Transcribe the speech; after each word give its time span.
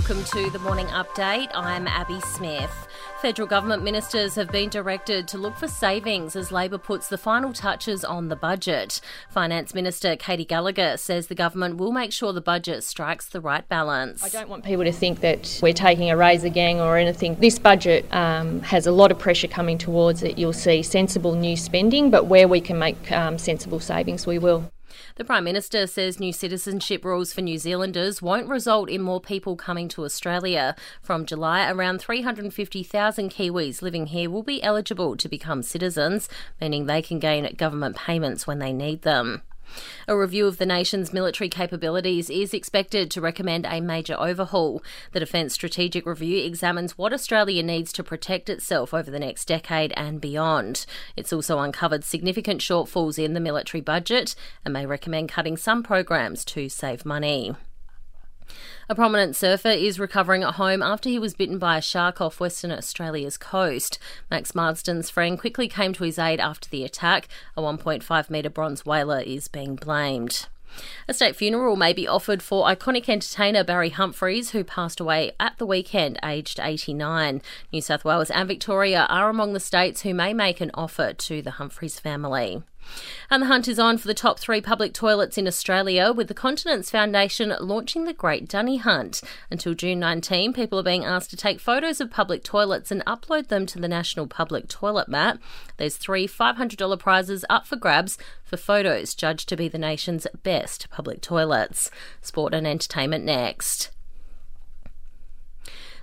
welcome 0.00 0.24
to 0.24 0.48
the 0.48 0.58
morning 0.60 0.86
update. 0.86 1.50
I'm 1.52 1.86
Abby 1.86 2.22
Smith. 2.22 2.88
Federal 3.20 3.46
government 3.46 3.84
ministers 3.84 4.34
have 4.34 4.50
been 4.50 4.70
directed 4.70 5.28
to 5.28 5.36
look 5.36 5.58
for 5.58 5.68
savings 5.68 6.34
as 6.34 6.50
Labor 6.50 6.78
puts 6.78 7.08
the 7.08 7.18
final 7.18 7.52
touches 7.52 8.02
on 8.02 8.28
the 8.28 8.34
budget. 8.34 9.02
Finance 9.28 9.74
Minister 9.74 10.16
Katy 10.16 10.46
Gallagher 10.46 10.96
says 10.96 11.26
the 11.26 11.34
government 11.34 11.76
will 11.76 11.92
make 11.92 12.12
sure 12.12 12.32
the 12.32 12.40
budget 12.40 12.82
strikes 12.82 13.26
the 13.26 13.42
right 13.42 13.68
balance. 13.68 14.24
I 14.24 14.30
don't 14.30 14.48
want 14.48 14.64
people 14.64 14.84
to 14.84 14.92
think 14.92 15.20
that 15.20 15.60
we're 15.62 15.74
taking 15.74 16.10
a 16.10 16.16
razor 16.16 16.48
gang 16.48 16.80
or 16.80 16.96
anything. 16.96 17.34
This 17.34 17.58
budget 17.58 18.06
um, 18.10 18.60
has 18.60 18.86
a 18.86 18.92
lot 18.92 19.12
of 19.12 19.18
pressure 19.18 19.48
coming 19.48 19.76
towards 19.76 20.22
it. 20.22 20.38
You'll 20.38 20.54
see 20.54 20.82
sensible 20.82 21.34
new 21.34 21.58
spending, 21.58 22.08
but 22.08 22.24
where 22.24 22.48
we 22.48 22.62
can 22.62 22.78
make 22.78 23.12
um, 23.12 23.36
sensible 23.36 23.80
savings, 23.80 24.26
we 24.26 24.38
will. 24.38 24.72
The 25.16 25.24
Prime 25.24 25.44
Minister 25.44 25.86
says 25.86 26.20
new 26.20 26.32
citizenship 26.32 27.04
rules 27.04 27.32
for 27.32 27.40
New 27.40 27.58
Zealanders 27.58 28.22
won't 28.22 28.48
result 28.48 28.88
in 28.88 29.02
more 29.02 29.20
people 29.20 29.56
coming 29.56 29.88
to 29.88 30.04
Australia. 30.04 30.74
From 31.02 31.26
July, 31.26 31.70
around 31.70 32.00
350,000 32.00 33.30
Kiwis 33.30 33.82
living 33.82 34.06
here 34.06 34.30
will 34.30 34.42
be 34.42 34.62
eligible 34.62 35.16
to 35.16 35.28
become 35.28 35.62
citizens, 35.62 36.28
meaning 36.60 36.86
they 36.86 37.02
can 37.02 37.18
gain 37.18 37.52
government 37.56 37.96
payments 37.96 38.46
when 38.46 38.58
they 38.58 38.72
need 38.72 39.02
them. 39.02 39.42
A 40.08 40.16
review 40.16 40.46
of 40.46 40.58
the 40.58 40.66
nation's 40.66 41.12
military 41.12 41.48
capabilities 41.48 42.30
is 42.30 42.52
expected 42.54 43.10
to 43.10 43.20
recommend 43.20 43.66
a 43.66 43.80
major 43.80 44.16
overhaul. 44.18 44.82
The 45.12 45.20
Defence 45.20 45.54
Strategic 45.54 46.06
Review 46.06 46.44
examines 46.44 46.98
what 46.98 47.12
Australia 47.12 47.62
needs 47.62 47.92
to 47.94 48.04
protect 48.04 48.48
itself 48.48 48.92
over 48.92 49.10
the 49.10 49.18
next 49.18 49.46
decade 49.46 49.92
and 49.96 50.20
beyond. 50.20 50.86
It's 51.16 51.32
also 51.32 51.58
uncovered 51.58 52.04
significant 52.04 52.60
shortfalls 52.60 53.22
in 53.22 53.34
the 53.34 53.40
military 53.40 53.80
budget 53.80 54.34
and 54.64 54.72
may 54.74 54.86
recommend 54.86 55.28
cutting 55.28 55.56
some 55.56 55.82
programs 55.82 56.44
to 56.46 56.68
save 56.68 57.04
money. 57.04 57.54
A 58.88 58.94
prominent 58.94 59.36
surfer 59.36 59.68
is 59.68 60.00
recovering 60.00 60.42
at 60.42 60.54
home 60.54 60.82
after 60.82 61.08
he 61.08 61.18
was 61.18 61.34
bitten 61.34 61.58
by 61.58 61.78
a 61.78 61.82
shark 61.82 62.20
off 62.20 62.40
Western 62.40 62.72
Australia's 62.72 63.36
coast. 63.36 63.98
Max 64.30 64.52
Marsden's 64.52 65.10
friend 65.10 65.38
quickly 65.38 65.68
came 65.68 65.92
to 65.92 66.04
his 66.04 66.18
aid 66.18 66.40
after 66.40 66.68
the 66.68 66.84
attack. 66.84 67.28
A 67.56 67.62
1.5 67.62 68.30
metre 68.30 68.50
bronze 68.50 68.84
whaler 68.84 69.20
is 69.20 69.46
being 69.46 69.76
blamed. 69.76 70.46
A 71.08 71.14
state 71.14 71.36
funeral 71.36 71.76
may 71.76 71.92
be 71.92 72.06
offered 72.06 72.42
for 72.42 72.66
iconic 72.66 73.08
entertainer 73.08 73.64
Barry 73.64 73.90
Humphries, 73.90 74.50
who 74.50 74.64
passed 74.64 75.00
away 75.00 75.32
at 75.40 75.58
the 75.58 75.66
weekend, 75.66 76.18
aged 76.24 76.60
89. 76.60 77.42
New 77.72 77.80
South 77.80 78.04
Wales 78.04 78.30
and 78.30 78.48
Victoria 78.48 79.06
are 79.08 79.28
among 79.28 79.52
the 79.52 79.60
states 79.60 80.02
who 80.02 80.14
may 80.14 80.32
make 80.32 80.60
an 80.60 80.70
offer 80.74 81.12
to 81.12 81.42
the 81.42 81.52
Humphries 81.52 81.98
family. 81.98 82.62
And 83.30 83.42
the 83.42 83.46
hunt 83.46 83.68
is 83.68 83.78
on 83.78 83.98
for 83.98 84.08
the 84.08 84.14
top 84.14 84.38
three 84.38 84.60
public 84.60 84.92
toilets 84.92 85.38
in 85.38 85.46
Australia, 85.46 86.12
with 86.12 86.28
the 86.28 86.34
Continence 86.34 86.90
Foundation 86.90 87.54
launching 87.60 88.04
the 88.04 88.12
Great 88.12 88.48
Dunny 88.48 88.78
Hunt. 88.78 89.22
Until 89.50 89.74
June 89.74 90.00
19, 90.00 90.52
people 90.52 90.78
are 90.78 90.84
being 90.84 91.04
asked 91.04 91.30
to 91.30 91.36
take 91.36 91.60
photos 91.60 92.00
of 92.00 92.10
public 92.10 92.42
toilets 92.42 92.90
and 92.90 93.04
upload 93.04 93.48
them 93.48 93.66
to 93.66 93.78
the 93.78 93.88
National 93.88 94.26
Public 94.26 94.68
Toilet 94.68 95.08
Map. 95.08 95.38
There's 95.76 95.96
three 95.96 96.26
$500 96.26 96.98
prizes 96.98 97.44
up 97.48 97.66
for 97.66 97.76
grabs 97.76 98.18
for 98.42 98.56
photos 98.56 99.14
judged 99.14 99.48
to 99.48 99.56
be 99.56 99.68
the 99.68 99.78
nation's 99.78 100.26
best 100.42 100.88
public 100.90 101.20
toilets. 101.20 101.90
Sport 102.20 102.54
and 102.54 102.66
entertainment 102.66 103.24
next. 103.24 103.90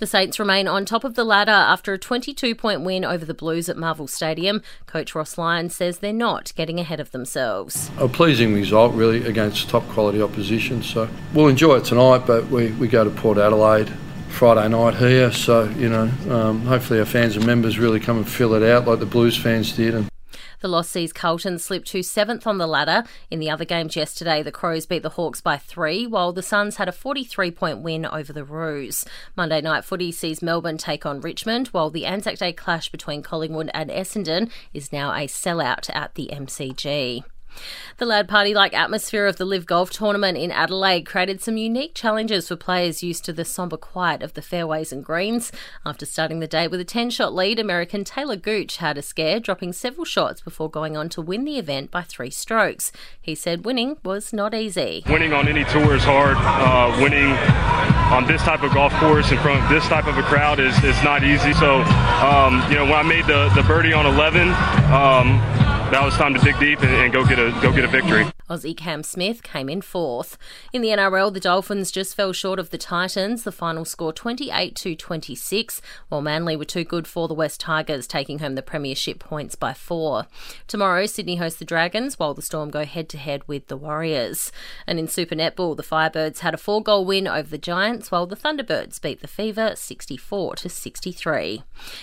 The 0.00 0.06
Saints 0.06 0.38
remain 0.38 0.66
on 0.66 0.86
top 0.86 1.04
of 1.04 1.14
the 1.14 1.24
ladder 1.24 1.50
after 1.50 1.92
a 1.92 1.98
22 1.98 2.54
point 2.54 2.80
win 2.80 3.04
over 3.04 3.26
the 3.26 3.34
Blues 3.34 3.68
at 3.68 3.76
Marvel 3.76 4.06
Stadium. 4.06 4.62
Coach 4.86 5.14
Ross 5.14 5.36
Lyon 5.36 5.68
says 5.68 5.98
they're 5.98 6.10
not 6.10 6.54
getting 6.56 6.80
ahead 6.80 7.00
of 7.00 7.10
themselves. 7.10 7.90
A 7.98 8.08
pleasing 8.08 8.54
result, 8.54 8.94
really, 8.94 9.22
against 9.26 9.68
top 9.68 9.86
quality 9.88 10.22
opposition. 10.22 10.82
So 10.82 11.06
we'll 11.34 11.48
enjoy 11.48 11.76
it 11.76 11.84
tonight, 11.84 12.26
but 12.26 12.46
we, 12.46 12.72
we 12.72 12.88
go 12.88 13.04
to 13.04 13.10
Port 13.10 13.36
Adelaide 13.36 13.92
Friday 14.30 14.68
night 14.68 14.94
here. 14.94 15.30
So, 15.32 15.64
you 15.64 15.90
know, 15.90 16.10
um, 16.30 16.62
hopefully 16.62 16.98
our 16.98 17.04
fans 17.04 17.36
and 17.36 17.44
members 17.44 17.78
really 17.78 18.00
come 18.00 18.16
and 18.16 18.26
fill 18.26 18.54
it 18.54 18.62
out 18.62 18.88
like 18.88 19.00
the 19.00 19.06
Blues 19.06 19.36
fans 19.36 19.76
did. 19.76 19.94
And 19.94 20.08
the 20.60 20.68
loss 20.68 20.88
sees 20.88 21.12
Carlton 21.12 21.58
slip 21.58 21.84
to 21.86 22.02
seventh 22.02 22.46
on 22.46 22.58
the 22.58 22.66
ladder. 22.66 23.04
In 23.30 23.40
the 23.40 23.50
other 23.50 23.64
games 23.64 23.96
yesterday, 23.96 24.42
the 24.42 24.52
Crows 24.52 24.86
beat 24.86 25.02
the 25.02 25.10
Hawks 25.10 25.40
by 25.40 25.56
three, 25.56 26.06
while 26.06 26.32
the 26.32 26.42
Suns 26.42 26.76
had 26.76 26.88
a 26.88 26.92
43 26.92 27.50
point 27.50 27.78
win 27.80 28.06
over 28.06 28.32
the 28.32 28.44
Roos. 28.44 29.04
Monday 29.36 29.60
night 29.60 29.84
footy 29.84 30.12
sees 30.12 30.42
Melbourne 30.42 30.78
take 30.78 31.04
on 31.06 31.20
Richmond, 31.20 31.68
while 31.68 31.90
the 31.90 32.06
Anzac 32.06 32.38
Day 32.38 32.52
clash 32.52 32.90
between 32.90 33.22
Collingwood 33.22 33.70
and 33.74 33.90
Essendon 33.90 34.50
is 34.72 34.92
now 34.92 35.12
a 35.12 35.26
sellout 35.26 35.88
at 35.94 36.14
the 36.14 36.30
MCG. 36.32 37.24
The 37.98 38.06
loud 38.06 38.28
party 38.28 38.54
like 38.54 38.72
atmosphere 38.74 39.26
of 39.26 39.36
the 39.36 39.44
LIV 39.44 39.66
Golf 39.66 39.90
Tournament 39.90 40.38
in 40.38 40.50
Adelaide 40.50 41.02
created 41.02 41.42
some 41.42 41.56
unique 41.56 41.94
challenges 41.94 42.48
for 42.48 42.56
players 42.56 43.02
used 43.02 43.24
to 43.26 43.32
the 43.32 43.44
sombre 43.44 43.78
quiet 43.78 44.22
of 44.22 44.34
the 44.34 44.42
fairways 44.42 44.92
and 44.92 45.04
greens. 45.04 45.52
After 45.84 46.06
starting 46.06 46.40
the 46.40 46.46
day 46.46 46.66
with 46.68 46.80
a 46.80 46.84
10 46.84 47.10
shot 47.10 47.34
lead, 47.34 47.58
American 47.58 48.04
Taylor 48.04 48.36
Gooch 48.36 48.78
had 48.78 48.96
a 48.96 49.02
scare, 49.02 49.40
dropping 49.40 49.72
several 49.72 50.04
shots 50.04 50.40
before 50.40 50.70
going 50.70 50.96
on 50.96 51.08
to 51.10 51.20
win 51.20 51.44
the 51.44 51.58
event 51.58 51.90
by 51.90 52.02
three 52.02 52.30
strokes. 52.30 52.92
He 53.20 53.34
said 53.34 53.64
winning 53.64 53.98
was 54.04 54.32
not 54.32 54.54
easy. 54.54 55.02
Winning 55.08 55.32
on 55.32 55.48
any 55.48 55.64
tour 55.64 55.94
is 55.94 56.04
hard. 56.04 56.36
Uh, 56.38 56.96
winning 57.02 57.32
on 58.10 58.26
this 58.26 58.42
type 58.42 58.62
of 58.62 58.74
golf 58.74 58.92
course 58.94 59.30
in 59.30 59.38
front 59.38 59.62
of 59.62 59.68
this 59.68 59.86
type 59.86 60.06
of 60.06 60.18
a 60.18 60.22
crowd 60.22 60.58
is, 60.58 60.76
is 60.82 61.00
not 61.04 61.22
easy. 61.22 61.52
So, 61.54 61.82
um, 62.22 62.62
you 62.68 62.76
know, 62.76 62.84
when 62.84 62.94
I 62.94 63.02
made 63.02 63.26
the, 63.26 63.48
the 63.54 63.62
birdie 63.62 63.92
on 63.92 64.06
11, 64.06 64.48
um, 64.90 65.38
that 65.90 66.04
was 66.04 66.14
time 66.14 66.34
to 66.34 66.40
dig 66.40 66.58
deep 66.60 66.80
and, 66.82 66.90
and, 66.90 67.12
go 67.12 67.26
get 67.26 67.38
a 67.38 67.50
go 67.60 67.72
get 67.72 67.84
a 67.84 67.88
victory. 67.88 68.24
Aussie 68.48 68.76
Cam 68.76 69.02
Smith 69.02 69.42
came 69.42 69.68
in 69.68 69.80
fourth. 69.80 70.36
In 70.72 70.82
the 70.82 70.88
NRL, 70.88 71.32
the 71.32 71.40
Dolphins 71.40 71.90
just 71.90 72.16
fell 72.16 72.32
short 72.32 72.58
of 72.58 72.70
the 72.70 72.78
Titans. 72.78 73.44
The 73.44 73.52
final 73.52 73.84
score 73.84 74.12
28 74.12 74.74
to 74.76 74.96
26, 74.96 75.80
while 76.08 76.20
Manly 76.20 76.56
were 76.56 76.64
too 76.64 76.82
good 76.82 77.06
for 77.06 77.28
the 77.28 77.34
Wests 77.34 77.58
Tigers, 77.58 78.08
taking 78.08 78.40
home 78.40 78.56
the 78.56 78.62
premiership 78.62 79.20
points 79.20 79.54
by 79.54 79.72
four. 79.72 80.26
Tomorrow, 80.66 81.06
Sydney 81.06 81.36
hosts 81.36 81.58
the 81.58 81.64
Dragons, 81.64 82.18
while 82.18 82.34
the 82.34 82.42
Storm 82.42 82.70
go 82.70 82.84
head 82.84 83.08
to 83.10 83.18
head 83.18 83.46
with 83.46 83.68
the 83.68 83.76
Warriors. 83.76 84.50
And 84.86 84.98
in 84.98 85.06
Super 85.06 85.34
Netball, 85.34 85.76
the 85.76 85.84
Firebirds 85.84 86.40
had 86.40 86.54
a 86.54 86.58
four 86.58 86.82
goal 86.82 87.04
win 87.04 87.28
over 87.28 87.48
the 87.48 87.58
Giants, 87.58 88.10
while 88.10 88.26
the 88.26 88.36
Thunderbirds 88.36 89.00
beat 89.00 89.20
the 89.20 89.28
Fever 89.28 89.74
64 89.76 90.56
to 90.56 90.68
63. 90.68 91.62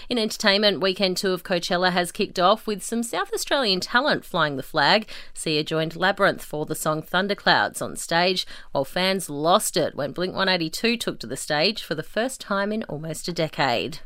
In 0.10 0.18
entertainment, 0.18 0.82
weekend 0.82 1.18
two 1.18 1.32
of 1.32 1.44
Coachella 1.44 1.92
has 1.92 2.12
kicked 2.12 2.40
off 2.40 2.68
with 2.68 2.84
some 2.84 3.04
South 3.04 3.34
Australian 3.34 3.77
talent 3.80 4.26
flying 4.26 4.56
the 4.56 4.64
flag. 4.64 5.10
Sia 5.34 5.64
joined 5.64 5.94
Labrinth 5.94 6.42
for 6.42 6.66
the 6.66 6.76
song 6.76 7.02
Thunderclouds 7.02 7.82
on 7.82 7.96
stage, 7.96 8.46
while 8.72 8.86
fans 8.86 9.30
lost 9.30 9.78
it 9.78 9.96
when 9.96 10.12
Blink 10.12 10.34
182 10.34 10.98
took 10.98 11.20
to 11.20 11.28
the 11.28 11.38
stage 11.38 11.84
for 11.84 11.96
the 11.96 12.04
first 12.04 12.42
time 12.42 12.72
in 12.72 12.84
almost 12.84 13.28
a 13.28 13.34
decade. 13.34 14.00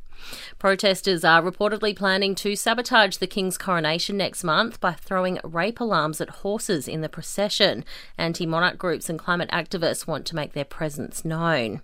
Protesters 0.60 1.24
are 1.24 1.42
reportedly 1.42 1.96
planning 1.96 2.36
to 2.36 2.56
sabotage 2.56 3.18
the 3.18 3.28
King's 3.28 3.58
coronation 3.58 4.18
next 4.18 4.44
month 4.44 4.80
by 4.80 4.94
throwing 4.94 5.40
rape 5.44 5.80
alarms 5.80 6.22
at 6.22 6.30
horses 6.30 6.88
in 6.88 7.02
the 7.02 7.10
procession. 7.10 7.84
Anti 8.18 8.46
monarch 8.46 8.78
groups 8.78 9.10
and 9.10 9.20
climate 9.20 9.50
activists 9.52 10.08
want 10.08 10.26
to 10.28 10.36
make 10.36 10.54
their 10.54 10.66
presence 10.66 11.26
known. 11.26 11.82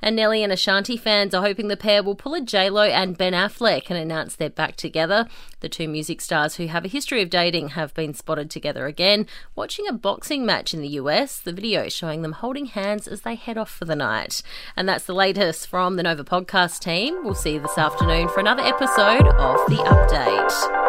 And 0.00 0.16
Nelly 0.16 0.42
and 0.42 0.52
Ashanti 0.52 0.96
fans 0.96 1.34
are 1.34 1.42
hoping 1.42 1.68
the 1.68 1.76
pair 1.76 2.02
will 2.02 2.14
pull 2.14 2.34
a 2.34 2.40
J-Lo 2.40 2.84
and 2.84 3.16
Ben 3.18 3.32
Affleck 3.32 3.90
and 3.90 3.98
announce 3.98 4.36
they're 4.36 4.50
back 4.50 4.76
together. 4.76 5.26
The 5.60 5.68
two 5.68 5.88
music 5.88 6.20
stars 6.20 6.56
who 6.56 6.68
have 6.68 6.84
a 6.84 6.88
history 6.88 7.22
of 7.22 7.30
dating 7.30 7.70
have 7.70 7.94
been 7.94 8.14
spotted 8.14 8.50
together 8.50 8.86
again, 8.86 9.26
watching 9.54 9.88
a 9.88 9.92
boxing 9.92 10.46
match 10.46 10.72
in 10.72 10.80
the 10.80 10.88
US. 10.88 11.40
The 11.40 11.52
video 11.52 11.88
showing 11.88 12.22
them 12.22 12.32
holding 12.32 12.66
hands 12.66 13.08
as 13.08 13.22
they 13.22 13.34
head 13.34 13.58
off 13.58 13.70
for 13.70 13.84
the 13.84 13.96
night. 13.96 14.42
And 14.76 14.88
that's 14.88 15.06
the 15.06 15.14
latest 15.14 15.66
from 15.66 15.96
the 15.96 16.02
Nova 16.02 16.24
podcast 16.24 16.80
team. 16.80 17.24
We'll 17.24 17.34
see 17.34 17.54
you 17.54 17.60
this 17.76 17.82
afternoon 17.82 18.26
for 18.28 18.40
another 18.40 18.62
episode 18.62 19.28
of 19.36 19.68
The 19.68 19.76
Update. 19.76 20.85